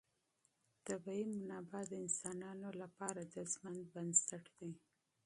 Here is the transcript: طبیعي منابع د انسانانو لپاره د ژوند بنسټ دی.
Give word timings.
طبیعي 0.87 1.23
منابع 1.37 1.81
د 1.87 1.93
انسانانو 2.03 2.69
لپاره 2.81 3.21
د 3.33 3.35
ژوند 3.53 3.79
بنسټ 3.93 4.43
دی. 4.59 4.71